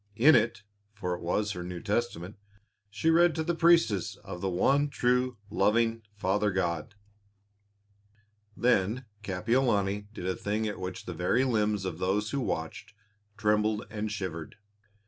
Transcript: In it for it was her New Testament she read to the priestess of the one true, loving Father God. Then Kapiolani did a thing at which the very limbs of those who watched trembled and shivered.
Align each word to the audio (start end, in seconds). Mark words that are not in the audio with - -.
In 0.15 0.33
it 0.33 0.63
for 0.95 1.13
it 1.13 1.21
was 1.21 1.51
her 1.51 1.61
New 1.63 1.79
Testament 1.79 2.35
she 2.89 3.11
read 3.11 3.35
to 3.35 3.43
the 3.43 3.53
priestess 3.53 4.15
of 4.15 4.41
the 4.41 4.49
one 4.49 4.89
true, 4.89 5.37
loving 5.51 6.01
Father 6.15 6.49
God. 6.49 6.95
Then 8.57 9.05
Kapiolani 9.21 10.07
did 10.11 10.25
a 10.25 10.35
thing 10.35 10.67
at 10.67 10.79
which 10.79 11.05
the 11.05 11.13
very 11.13 11.43
limbs 11.43 11.85
of 11.85 11.99
those 11.99 12.31
who 12.31 12.41
watched 12.41 12.95
trembled 13.37 13.85
and 13.91 14.11
shivered. 14.11 14.55